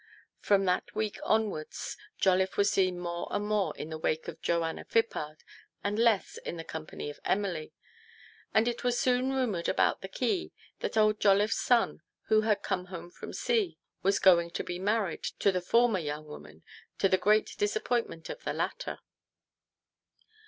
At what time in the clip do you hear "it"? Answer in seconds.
8.67-8.83